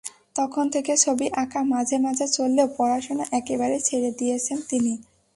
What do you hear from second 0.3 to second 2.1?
তখন থেকে ছবি আঁকা মাঝে